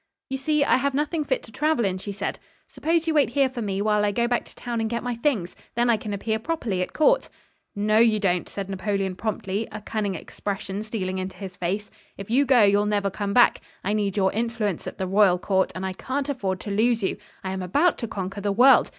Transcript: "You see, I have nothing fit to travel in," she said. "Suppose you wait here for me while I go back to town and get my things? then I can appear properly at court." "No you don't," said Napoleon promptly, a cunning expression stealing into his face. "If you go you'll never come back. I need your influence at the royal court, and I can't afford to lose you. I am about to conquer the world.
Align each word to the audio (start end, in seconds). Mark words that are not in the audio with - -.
"You 0.31 0.39
see, 0.39 0.63
I 0.63 0.77
have 0.77 0.95
nothing 0.95 1.23
fit 1.23 1.43
to 1.43 1.51
travel 1.51 1.85
in," 1.85 1.99
she 1.99 2.11
said. 2.11 2.39
"Suppose 2.67 3.05
you 3.05 3.13
wait 3.13 3.29
here 3.29 3.47
for 3.49 3.61
me 3.61 3.83
while 3.83 4.03
I 4.03 4.11
go 4.11 4.27
back 4.27 4.45
to 4.45 4.55
town 4.55 4.81
and 4.81 4.89
get 4.89 5.03
my 5.03 5.13
things? 5.13 5.55
then 5.75 5.91
I 5.91 5.97
can 5.97 6.11
appear 6.11 6.39
properly 6.39 6.81
at 6.81 6.91
court." 6.91 7.29
"No 7.75 7.99
you 7.99 8.19
don't," 8.19 8.49
said 8.49 8.67
Napoleon 8.67 9.13
promptly, 9.15 9.67
a 9.71 9.79
cunning 9.79 10.15
expression 10.15 10.81
stealing 10.81 11.19
into 11.19 11.37
his 11.37 11.55
face. 11.55 11.91
"If 12.17 12.31
you 12.31 12.45
go 12.45 12.63
you'll 12.63 12.87
never 12.87 13.11
come 13.11 13.35
back. 13.35 13.61
I 13.83 13.93
need 13.93 14.17
your 14.17 14.31
influence 14.31 14.87
at 14.87 14.97
the 14.97 15.05
royal 15.05 15.37
court, 15.37 15.71
and 15.75 15.85
I 15.85 15.93
can't 15.93 16.29
afford 16.29 16.59
to 16.61 16.71
lose 16.71 17.03
you. 17.03 17.17
I 17.43 17.51
am 17.51 17.61
about 17.61 17.99
to 17.99 18.07
conquer 18.07 18.41
the 18.41 18.51
world. 18.51 18.89